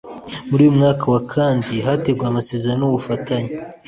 muri 0.49 0.61
uyu 0.63 0.75
mwaka 0.77 1.05
wa 1.13 1.21
kandi 1.33 1.73
hateguwe 1.85 2.27
amasezerano 2.29 2.81
y 2.83 2.89
ubufatanye 2.91 3.51